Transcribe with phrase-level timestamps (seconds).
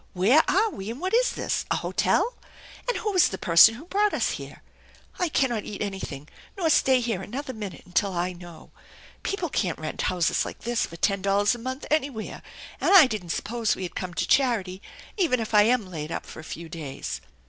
[0.13, 1.63] Where are we, and what is this?
[1.69, 2.33] A hotel?
[2.87, 4.63] And who was the person who brought us here?
[5.19, 6.27] I cannot eat anything
[6.57, 8.71] nor stay here another minute until I know.
[9.21, 12.41] People can't rent houses like this for ten dollars a month anywhere,
[12.81, 14.81] and I didn't suppose we had come to charity,
[15.17, 17.21] even if I am laid up for a few days."